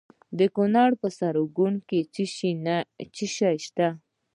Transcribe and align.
د 0.39 0.41
کونړ 0.55 0.89
په 1.01 1.07
سرکاڼو 1.19 1.79
کې 1.87 1.99
څه 3.15 3.25
شی 3.35 3.51
شته؟ 3.65 3.87